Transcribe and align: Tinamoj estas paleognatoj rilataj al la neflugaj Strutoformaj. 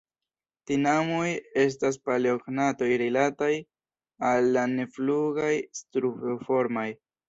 Tinamoj 0.69 1.27
estas 1.65 1.99
paleognatoj 2.07 2.89
rilataj 3.05 3.53
al 4.33 4.53
la 4.59 4.67
neflugaj 4.77 5.57
Strutoformaj. 5.85 6.93